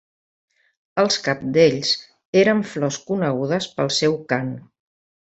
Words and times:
Els 1.01 1.17
cabdells 1.25 1.91
eren 2.43 2.63
flors 2.73 2.97
conegudes 3.11 3.67
pel 3.77 3.93
seu 3.99 4.17
cant. 4.33 4.49